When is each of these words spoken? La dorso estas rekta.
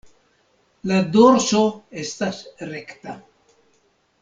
La 0.91 0.97
dorso 1.17 1.61
estas 2.05 2.41
rekta. 2.73 3.17